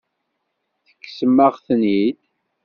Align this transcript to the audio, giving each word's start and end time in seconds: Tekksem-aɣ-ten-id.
Tekksem-aɣ-ten-id. 0.85 2.19